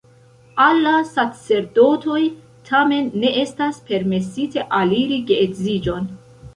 [0.63, 2.23] Al la sacerdotoj,
[2.71, 6.15] tamen, ne estas permesite aliri geedziĝon.